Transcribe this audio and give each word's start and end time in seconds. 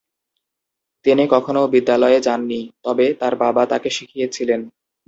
তিনি 1.05 1.23
কখনও 1.31 1.63
বিদ্যালয়ে 1.73 2.19
যান 2.21 2.41
নি, 2.45 2.61
তবে 2.83 3.05
তার 3.19 3.33
বাবা 3.43 3.63
তাকে 3.65 3.89
শিখিয়েছিলেন। 3.89 4.61